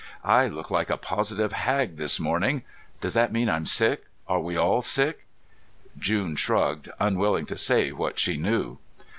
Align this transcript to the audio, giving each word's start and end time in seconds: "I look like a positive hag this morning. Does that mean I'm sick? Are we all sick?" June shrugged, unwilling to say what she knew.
"I 0.25 0.47
look 0.47 0.71
like 0.71 0.89
a 0.89 0.97
positive 0.97 1.51
hag 1.53 1.97
this 1.97 2.19
morning. 2.19 2.63
Does 3.01 3.13
that 3.13 3.31
mean 3.31 3.47
I'm 3.51 3.67
sick? 3.67 4.05
Are 4.27 4.39
we 4.39 4.57
all 4.57 4.81
sick?" 4.81 5.25
June 5.99 6.35
shrugged, 6.35 6.89
unwilling 6.99 7.45
to 7.45 7.55
say 7.55 7.91
what 7.91 8.17
she 8.17 8.35
knew. 8.35 8.79